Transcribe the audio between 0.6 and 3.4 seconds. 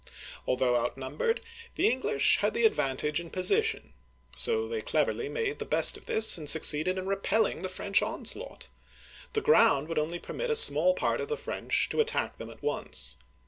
outnumbered, the English had the advantage in